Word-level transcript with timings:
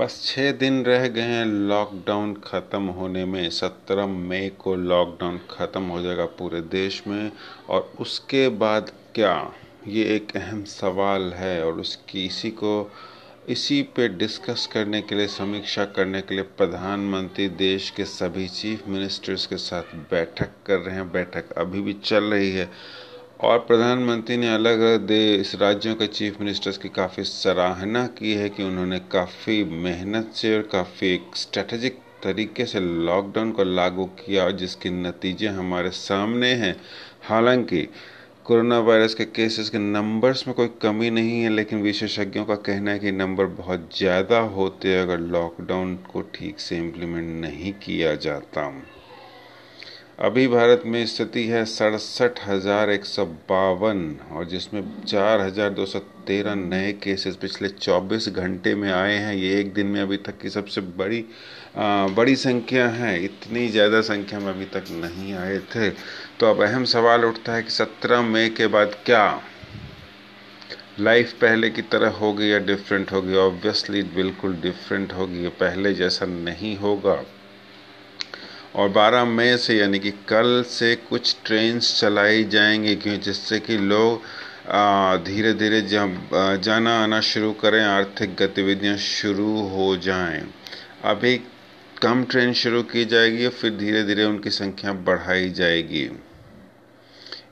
बस 0.00 0.22
छः 0.26 0.52
दिन 0.52 0.84
रह 0.84 1.08
गए 1.08 1.20
हैं 1.20 1.44
लॉकडाउन 1.44 2.34
ख़त्म 2.34 2.82
होने 2.82 3.24
में। 3.24 3.50
सत्रह 3.50 4.06
मई 4.06 4.48
को 4.58 4.74
लॉकडाउन 4.74 5.40
ख़त्म 5.50 5.82
हो 5.82 6.02
जाएगा 6.02 6.24
पूरे 6.24 6.60
देश 6.60 7.02
में। 7.06 7.32
और 7.68 7.92
उसके 8.00 8.48
बाद 8.48 8.92
क्या? 9.14 9.52
ये 9.88 10.04
एक 10.04 10.36
अहम 10.36 10.64
सवाल 10.64 11.32
है 11.32 11.64
और 11.64 11.72
उसकी 11.72 12.26
इसी 12.26 12.50
को, 12.50 12.90
इसी 13.48 13.82
पे 13.82 14.08
डिस्कस 14.08 14.68
करने 14.72 15.02
के 15.02 15.14
लिए, 15.14 15.26
समीक्षा 15.26 15.84
करने 15.84 16.20
के 16.20 16.34
लिए 16.34 16.44
प्रधानमंत्री 16.44 17.48
देश 17.48 17.90
के 17.90 18.04
सभी 18.04 18.48
चीफ 18.48 18.88
मिनिस्टर्स 18.88 19.46
के 19.46 19.56
साथ 19.56 19.82
बैठक 19.82 20.50
कर 20.66 20.78
रहे 20.78 20.94
हैं। 20.94 21.12
बैठक 21.12 21.52
अभी 21.52 21.80
भी 21.80 21.92
चल 21.92 22.24
रही 22.24 22.50
है। 22.50 22.70
और 23.44 23.58
प्रधानमंत्री 23.58 24.36
ने 24.36 24.54
अलग 24.54 24.80
देश 25.06 25.54
राज्यों 25.54 25.94
के 25.94 26.06
चीफ 26.06 26.40
मिनिस्टर्स 26.40 26.78
की 26.78 26.88
काफ़ी 26.88 27.22
सराहना 27.24 28.06
की 28.06 28.34
है 28.34 28.48
कि 28.48 28.62
उन्होंने 28.62 28.98
काफ़ी 28.98 29.64
मेहनत 29.64 30.32
से 30.34 30.56
और 30.56 30.62
काफ़ी 30.62 31.20
स्ट्रेटजिक 31.36 31.98
तरीके 32.22 32.66
से 32.66 32.80
लॉकडाउन 32.80 33.52
को 33.52 33.64
लागू 33.64 34.04
किया 34.04 34.44
और 34.44 34.52
जिसके 34.52 34.90
नतीजे 34.90 35.48
हमारे 35.48 35.90
सामने 35.90 36.52
हैं। 36.54 36.76
हालाँकि 37.22 37.88
कोरोना 38.44 38.78
वायरस 38.78 39.14
के 39.14 39.24
केसेस 39.24 39.70
के 39.70 39.78
नंबर्स 39.78 40.46
में 40.48 40.56
कोई 40.56 40.68
कमी 40.82 41.10
नहीं 41.10 41.42
है, 41.42 41.50
लेकिन 41.50 41.82
विशेषज्ञों 41.82 42.44
का 42.44 42.54
कहना 42.54 42.90
है 42.90 42.98
कि 42.98 43.12
नंबर 43.12 43.46
बहुत 43.46 43.88
ज़्यादा 43.98 44.38
होते 44.38 44.88
हैं 44.88 45.02
अगर 45.02 45.18
लॉकडाउन 45.18 45.96
को 45.96 46.22
ठीक 46.34 46.60
से 46.60 46.76
इम्प्लीमेंट 46.76 47.40
नहीं 47.40 47.72
किया 47.72 48.14
जाता। 48.14 48.70
अभी 50.20 50.46
भारत 50.48 50.82
में 50.86 51.04
स्थिति 51.06 51.46
है 51.46 51.64
सड़सठ 51.64 52.40
हज़ार 52.46 52.90
एक 52.90 53.04
सौ 53.04 53.24
बावन 53.48 54.00
और 54.32 54.44
जिसमें 54.44 54.82
चार 55.04 55.40
हज़ार 55.40 55.70
दो 55.70 55.86
सौ 55.86 55.98
तेरह 56.26 56.54
नए 56.54 56.92
केसेस 57.02 57.36
पिछले 57.36 57.68
चौबीस 57.68 58.28
घंटे 58.28 58.74
में 58.74 58.90
आए 58.92 59.14
हैं। 59.14 59.34
ये 59.34 59.60
एक 59.60 59.72
दिन 59.74 59.86
में 59.86 60.00
अभी 60.02 60.16
तक 60.16 60.38
की 60.38 60.50
सबसे 60.50 60.80
बड़ी 60.80 61.24
आ, 61.76 62.06
बड़ी 62.08 62.36
संख्या 62.36 62.88
है। 62.88 63.24
इतनी 63.24 63.66
ज़्यादा 63.68 64.00
संख्या 64.02 64.40
में 64.40 64.48
अभी 64.48 64.64
तक 64.74 64.90
नहीं 64.92 65.32
आए 65.36 65.58
थे। 65.74 65.90
तो 66.40 66.50
अब 66.50 66.62
अहम 66.62 66.84
सवाल 66.84 67.24
उठता 67.24 67.54
है 67.54 67.62
कि 67.62 67.70
सत्रह 67.70 68.22
मई 68.22 68.48
के 68.48 68.66
बाद 68.66 68.96
क्या 69.06 69.24
लाइफ 71.00 71.32
पहले 71.40 71.70
की 71.70 71.82
तरह 71.82 72.18
होगी 72.20 72.52
या 72.52 72.58
डिफरेंट 72.66 73.12
होगी? 73.12 73.36
ऑब्वियसली 73.38 74.02
बिल्कुल 74.14 74.60
डिफरेंट 74.62 75.12
होगी। 75.12 75.48
पहले 75.60 75.94
जैसा 75.94 76.26
नहीं 76.28 76.76
होगा। 76.76 77.22
और 78.76 78.88
12 78.90 79.24
मई 79.26 79.56
से 79.56 79.76
यानी 79.78 79.98
कि 79.98 80.10
कल 80.28 80.62
से 80.68 80.94
कुछ 81.08 81.36
ट्रेन 81.44 81.78
चलाई 81.80 82.44
जाएँगी, 82.44 82.94
क्यों? 82.96 83.18
जिससे 83.20 83.58
कि 83.60 83.76
लोग 83.78 84.22
धीरे 85.24 85.52
धीरे 85.54 85.80
जाना 86.64 86.92
आना 87.02 87.20
शुरू 87.20 87.52
करें, 87.62 87.82
आर्थिक 87.84 88.36
गतिविधियाँ 88.40 88.96
शुरू 88.96 89.58
हो 89.68 89.96
जाएँ। 89.98 90.42
अभी 91.04 91.36
कम 92.02 92.24
ट्रेन 92.30 92.52
शुरू 92.54 92.82
की 92.92 93.04
जाएगी 93.04 93.48
फिर 93.50 93.76
धीरे 93.76 94.02
धीरे 94.04 94.24
उनकी 94.24 94.50
संख्या 94.50 94.92
बढ़ाई 95.08 95.50
जाएगी। 95.50 96.08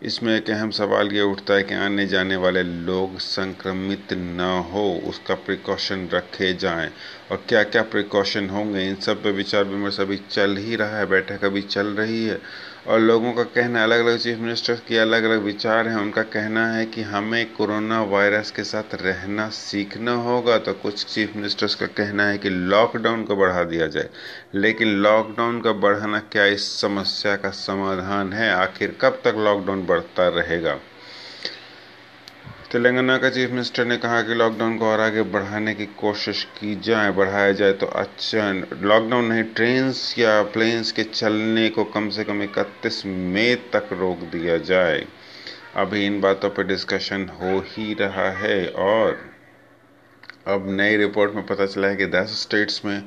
इसमें 0.02 0.36
एक 0.36 0.50
अहम 0.50 0.70
सवाल 0.70 1.08
ये 1.12 1.20
उठता 1.20 1.54
है 1.54 1.62
कि 1.62 1.74
आने 1.74 2.06
जाने 2.06 2.36
वाले 2.36 2.62
लोग 2.62 3.18
संक्रमित 3.18 4.12
ना 4.12 4.58
हो, 4.58 5.00
उसका 5.04 5.34
प्रिकॉशन 5.34 6.08
रखे 6.14 6.52
जाएँ। 6.54 6.90
और 7.30 7.44
क्या 7.48 7.62
क्या 7.62 7.82
प्रिकॉशन 7.82 8.50
होंगे? 8.50 8.88
इन 8.88 8.94
सब 8.94 9.22
पे 9.22 9.30
विचार 9.30 9.64
विमर्श 9.64 10.00
अभी 10.00 10.16
चल 10.16 10.56
ही 10.56 10.76
रहा 10.76 10.98
है, 10.98 11.06
बैठक 11.06 11.44
अभी 11.44 11.62
चल 11.62 11.86
रही 11.86 12.24
है। 12.24 12.38
और 12.88 13.00
लोगों 13.00 13.32
का 13.32 13.42
कहना 13.44 13.82
अलग 13.84 14.00
अलग 14.00 14.18
चीफ 14.18 14.38
मिनिस्टर 14.38 14.74
के 14.88 14.98
अलग 14.98 15.24
अलग 15.24 15.42
विचार 15.42 15.88
हैं। 15.88 15.96
उनका 15.96 16.22
कहना 16.22 16.66
है 16.72 16.84
कि 16.86 17.02
हमें 17.02 17.52
कोरोना 17.54 18.00
वायरस 18.02 18.50
के 18.50 18.64
साथ 18.64 18.94
रहना 19.02 19.48
सीखना 19.48 20.12
होगा 20.22 20.56
तो 20.58 20.72
कुछ 20.74 21.04
चीफ 21.04 21.36
मिनिस्टर्स 21.36 21.74
का 21.74 21.86
कहना 21.86 22.26
है 22.26 22.38
कि 22.38 22.50
लॉकडाउन 22.50 23.24
को 23.24 23.36
बढ़ा 23.36 23.64
दिया 23.64 23.86
जाए। 23.86 24.08
लेकिन 24.54 24.88
लॉकडाउन 24.98 25.60
का 25.60 25.72
बढ़ाना 25.72 26.18
क्या 26.32 26.44
इस 26.46 26.70
समस्या 26.80 27.36
का 27.36 27.50
समाधान 27.50 28.32
है? 28.32 28.50
आखिर 28.52 28.96
कब 29.00 29.20
तक 29.24 29.34
लॉकडाउन 29.38 29.86
बढ़ता 29.86 30.28
रहेगा? 30.28 30.78
तेलंगाना 32.72 33.16
का 33.18 33.28
चीफ 33.30 33.50
मिनिस्टर 33.50 33.84
ने 33.84 33.96
कहा 33.96 34.20
कि 34.22 34.34
लॉकडाउन 34.34 34.76
को 34.78 34.86
और 34.86 35.00
आगे 35.00 35.22
बढ़ाने 35.34 35.74
की 35.74 35.84
कोशिश 35.98 36.42
की 36.56 36.74
जाए, 36.80 37.10
बढ़ाया 37.10 37.52
जाए 37.52 37.72
तो 37.72 37.86
अच्छा। 37.86 38.50
लॉकडाउन 38.82 39.24
नहीं 39.24 39.42
ट्रेन 39.42 39.92
या 40.18 40.42
प्लेन्स 40.52 40.92
के 40.92 41.02
चलने 41.04 41.68
को 41.68 41.84
कम 41.84 42.08
से 42.08 42.24
कम 42.24 42.42
इकतीस 42.42 43.02
मई 43.06 43.54
तक 43.72 43.88
रोक 43.92 44.18
दिया 44.32 44.56
जाए। 44.64 45.06
अभी 45.76 46.04
इन 46.06 46.20
बातों 46.20 46.50
पर 46.50 46.66
डिस्कशन 46.66 47.28
हो 47.40 47.58
ही 47.68 47.94
रहा 47.94 48.30
है 48.32 48.66
और 48.68 49.18
अब 50.46 50.68
नई 50.70 50.96
रिपोर्ट 50.96 51.34
में 51.34 51.46
पता 51.46 51.66
चला 51.66 51.88
है 51.88 51.96
कि 51.96 52.06
दस 52.06 52.40
स्टेट्स 52.42 52.84
में 52.84 53.02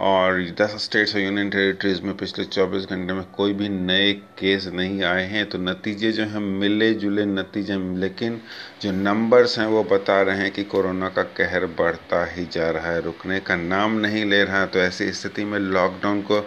और 0.00 0.40
दस 0.60 0.74
स्टेट्स 0.84 1.14
और 1.14 1.20
यूनियन 1.20 1.50
टेरिटरीज 1.50 2.00
में 2.00 2.16
पिछले 2.16 2.44
24 2.44 2.84
घंटे 2.90 3.12
में 3.12 3.24
कोई 3.36 3.52
भी 3.52 3.68
नए 3.68 4.12
केस 4.38 4.66
नहीं 4.66 5.02
आए 5.02 5.24
हैं 5.26 5.44
तो 5.48 5.58
नतीजे 5.58 6.12
जो 6.12 6.24
हैं 6.24 6.40
मिले 6.40 6.92
जुले 6.94 7.24
नतीजे 7.26 7.76
लेकिन 8.00 8.40
जो 8.82 8.92
नंबर्स 8.92 9.58
हैं, 9.58 9.66
वो 9.66 9.82
बता 9.84 10.20
रहे 10.22 10.38
हैं 10.38 10.50
कि 10.50 10.64
कोरोना 10.64 11.08
का 11.08 11.22
कहर 11.22 11.66
बढ़ता 11.78 12.24
ही 12.32 12.46
जा 12.52 12.70
रहा 12.70 12.92
है, 12.92 13.00
रुकने 13.00 13.40
का 13.40 13.56
नाम 13.56 13.98
नहीं 13.98 14.24
ले 14.24 14.42
रहा 14.44 14.60
है। 14.60 14.66
तो 14.66 14.78
ऐसी 14.78 15.12
स्थिति 15.12 15.44
में 15.44 15.58
लॉकडाउन 15.58 16.22
को 16.22 16.40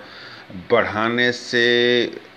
बढ़ाने 0.71 1.31
से 1.31 1.65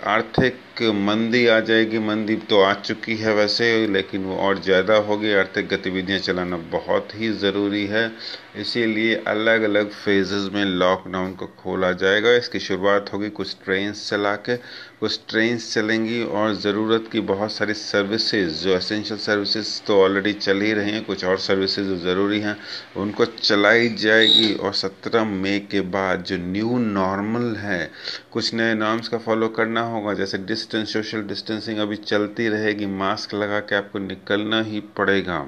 आर्थिक 0.06 0.60
मंदी 0.82 1.46
आ 1.46 1.58
जाएगी, 1.60 1.98
मंदी 1.98 2.36
तो 2.50 2.60
आ 2.62 2.72
चुकी 2.74 3.16
है 3.16 3.34
वैसे, 3.34 3.86
लेकिन 3.86 4.24
वो 4.24 4.36
और 4.38 4.62
ज़्यादा 4.62 4.96
होगी। 5.06 5.32
आर्थिक 5.34 5.68
गतिविधियाँ 5.68 6.18
चलाना 6.20 6.56
बहुत 6.72 7.14
ही 7.14 7.32
ज़रूरी 7.34 7.84
है। 7.86 8.10
इसीलिए 8.58 9.14
अलग 9.28 9.62
अलग 9.62 9.90
फेजेस 9.94 10.48
में 10.52 10.64
लॉकडाउन 10.64 11.32
को 11.32 11.46
खोला 11.58 11.90
जाएगा। 11.94 12.32
इसकी 12.36 12.58
शुरुआत 12.60 13.12
होगी 13.12 13.28
कुछ 13.30 13.56
ट्रेन 13.64 13.92
चला 13.92 14.34
के 14.38 14.56
कुछ 15.00 15.18
ट्रेन 15.28 15.58
चलेंगी 15.58 16.22
और 16.24 16.54
ज़रूरत 16.56 17.08
की 17.12 17.20
बहुत 17.22 17.52
सारी 17.52 17.74
सर्विसेज़ 17.74 18.62
जो 18.62 18.74
एसेंशियल 18.76 19.18
सर्विसेज़ 19.20 19.80
तो 19.86 20.00
ऑलरेडी 20.02 20.32
चल 20.32 20.60
ही 20.60 20.72
रही 20.72 20.90
हैं, 20.90 21.04
कुछ 21.04 21.24
और 21.24 21.38
सर्विसेज़ 21.38 21.88
जो 21.88 21.96
ज़रूरी 21.98 22.40
हैं, 22.40 22.56
उनको 22.96 23.24
चलाई 23.24 23.88
जाएगी। 23.96 24.52
और 24.54 24.72
सत्रह 24.74 25.24
मई 25.24 25.58
के 25.70 25.80
बाद 25.90 26.24
जो 26.24 26.36
न्यू 26.38 26.78
नॉर्मल 26.78 27.54
है, 27.56 27.90
कुछ 28.32 28.52
नए 28.54 28.74
नॉर्म्स 28.74 29.08
का 29.08 29.18
फॉलो 29.18 29.48
करना 29.50 29.80
होगा, 29.82 30.14
जैसे 30.14 30.38
डिस्टेंस 30.66 30.92
सोशल 30.92 31.22
डिस्टेंसिंग 31.22 31.78
अभी 31.78 31.96
चलती 31.96 32.48
रहेगी। 32.48 32.86
मास्क 32.86 33.34
लगा 33.34 33.60
के 33.60 33.74
आपको 33.74 33.98
निकलना 33.98 34.60
ही 34.62 34.80
पड़ेगा। 34.96 35.38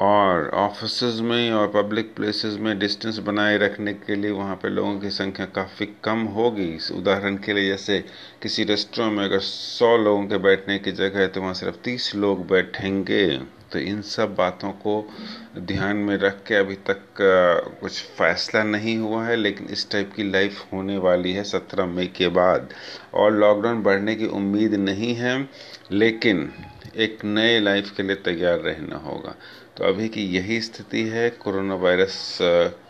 और 0.00 0.48
ऑफ़िस 0.54 1.20
में 1.22 1.52
और 1.52 1.68
पब्लिक 1.74 2.14
प्लेसेस 2.16 2.56
में 2.60 2.78
डिस्टेंस 2.78 3.18
बनाए 3.18 3.56
रखने 3.58 3.92
के 3.94 4.14
लिए 4.14 4.30
वहाँ 4.30 4.56
पे 4.56 4.68
लोगों 4.68 4.98
की 5.00 5.10
संख्या 5.10 5.46
काफ़ी 5.54 5.86
कम 6.04 6.22
होगी। 6.34 6.76
उदाहरण 6.94 7.36
के 7.36 7.52
लिए 7.52 7.68
जैसे 7.68 7.98
किसी 8.42 8.64
रेस्टोरेंट 8.64 9.16
में 9.18 9.24
अगर 9.24 9.38
सौ 9.40 9.96
लोगों 9.96 10.26
के 10.26 10.38
बैठने 10.38 10.78
की 10.78 10.92
जगह 10.92 11.20
है 11.20 11.28
तो 11.28 11.40
वहाँ 11.40 11.54
सिर्फ़ 11.54 11.76
30 11.84 12.14
लोग 12.14 12.46
बैठेंगे। 12.48 13.26
तो 13.72 13.78
इन 13.78 14.02
सब 14.02 14.34
बातों 14.34 14.70
को 14.72 14.92
ध्यान 15.58 15.96
में 15.96 16.16
रख 16.18 16.42
के 16.48 16.54
अभी 16.54 16.74
तक 16.86 17.00
कुछ 17.80 18.00
फैसला 18.18 18.62
नहीं 18.62 18.96
हुआ 18.98 19.24
है, 19.24 19.36
लेकिन 19.36 19.66
इस 19.66 19.90
टाइप 19.90 20.12
की 20.16 20.30
लाइफ 20.30 20.62
होने 20.72 20.98
वाली 20.98 21.32
है 21.32 21.44
सत्रह 21.44 21.86
मई 21.86 22.06
के 22.16 22.28
बाद। 22.28 22.68
और 23.14 23.32
लॉकडाउन 23.32 23.82
बढ़ने 23.82 24.14
की 24.14 24.26
उम्मीद 24.26 24.74
नहीं 24.74 25.14
है, 25.14 25.48
लेकिन 25.92 26.50
एक 26.96 27.24
नए 27.24 27.58
लाइफ 27.60 27.90
के 27.96 28.02
लिए 28.02 28.16
तैयार 28.16 28.58
रहना 28.60 28.96
होगा। 28.98 29.34
तो 29.76 29.84
अभी 29.84 30.08
की 30.08 30.22
यही 30.26 30.60
स्थिति 30.60 31.02
है 31.02 31.28
कोरोना 31.30 31.74
वायरस 31.74 32.38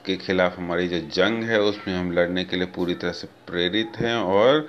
के 0.06 0.16
खिलाफ 0.16 0.58
हमारी 0.58 0.88
जो 0.88 0.98
जंग 1.14 1.42
है, 1.44 1.60
उसमें 1.60 1.94
हम 1.94 2.12
लड़ने 2.12 2.44
के 2.44 2.56
लिए 2.56 2.66
पूरी 2.66 2.94
तरह 2.94 3.12
से 3.12 3.26
प्रेरित 3.46 3.96
हैं 3.96 4.14
और 4.16 4.68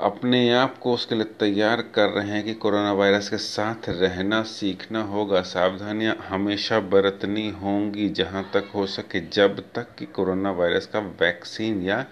अपने 0.00 0.50
आप 0.52 0.78
को 0.78 0.92
उसके 0.94 1.14
लिए 1.14 1.24
तैयार 1.40 1.82
कर 1.94 2.08
रहे 2.08 2.28
हैं 2.28 2.44
कि 2.44 2.54
कोरोना 2.54 2.92
वायरस 2.92 3.28
के 3.28 3.38
साथ 3.38 3.88
रहना, 3.88 4.42
सीखना 4.42 5.02
होगा। 5.02 5.40
सावधानियाँ 5.42 6.16
हमेशा 6.28 6.80
बरतनी 6.80 7.48
होंगी 7.62 8.08
जहाँ 8.08 8.50
तक 8.54 8.70
हो 8.74 8.86
सके, 8.86 9.20
जब 9.28 9.60
तक 9.74 9.94
कि 9.98 10.06
कोरोना 10.06 10.50
वायरस 10.52 10.86
का 10.86 10.98
वैक्सीन 11.20 11.82
या 11.82 12.04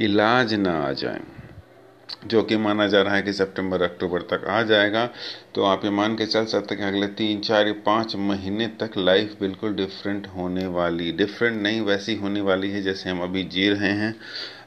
इलाज 0.00 0.54
ना 0.54 0.78
आ 0.78 0.92
जाए। 0.92 1.20
जो 2.26 2.42
कि 2.42 2.56
माना 2.56 2.86
जा 2.86 3.02
रहा 3.02 3.14
है 3.14 3.22
कि 3.22 3.32
सितंबर, 3.32 3.82
अक्टूबर 3.82 4.22
तक 4.22 4.44
आ 4.48 4.62
जाएगा। 4.62 5.08
तो 5.54 5.64
आप 5.64 5.84
ये 5.84 5.90
मान 5.90 6.16
के 6.16 6.26
चल 6.26 6.44
सकते 6.44 6.74
हैं 6.74 6.84
कि 6.84 6.88
अगले 6.88 7.06
तीन, 7.06 7.40
चार 7.40 7.66
या 7.66 7.72
पाँच 7.86 8.16
महीने 8.16 8.66
तक 8.66 8.90
लाइफ 8.98 9.36
बिल्कुल 9.40 9.74
डिफरेंट 9.74 10.26
होने 10.26 10.66
वाली 10.66 11.12
डिफरेंट 11.12 11.62
नहीं, 11.62 11.80
वैसी 11.80 12.14
होने 12.14 12.40
वाली 12.40 12.70
है 12.70 12.82
जैसे 12.82 13.10
हम 13.10 13.22
अभी 13.22 13.42
जी 13.44 13.68
रहे 13.68 13.92
हैं। 13.92 14.14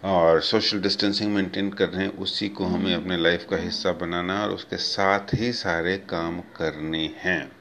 और 0.03 0.41
सोशल 0.41 0.81
डिस्टेंसिंग 0.81 1.35
मेंटेन 1.35 1.69
कर 1.69 1.89
रहे 1.89 2.05
हैं, 2.05 2.17
उसी 2.17 2.49
को 2.49 2.65
हमें 2.65 2.95
अपने 2.95 3.17
लाइफ 3.17 3.45
का 3.49 3.57
हिस्सा 3.57 3.91
बनाना 3.91 4.43
और 4.43 4.51
उसके 4.51 4.77
साथ 4.77 5.33
ही 5.33 5.53
सारे 5.53 5.97
काम 5.97 6.39
करने 6.39 7.15
हैं। 7.17 7.51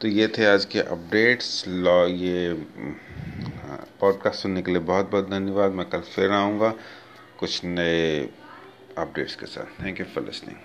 तो 0.00 0.08
ये 0.08 0.28
थे 0.28 0.46
आज 0.46 0.64
के 0.64 0.78
अपडेट्स 0.78 1.64
लॉ, 1.68 2.06
ये 2.06 2.52
पॉडकास्ट 4.00 4.42
सुनने 4.42 4.62
के 4.62 4.70
लिए 4.70 4.80
बहुत 4.80 5.10
बहुत 5.10 5.30
धन्यवाद। 5.30 5.72
मैं 5.72 5.86
कल 5.86 6.00
फिर 6.00 6.30
आऊँगा। 6.30 6.74
कुछ 7.40 7.64
नए 7.64 8.28
updates 9.04 9.34
के 9.34 9.46
साथ 9.46 9.82
थैंक 9.82 10.00
यू 10.00 10.06
फॉर 10.06 10.24
लिसनिंग 10.24 10.58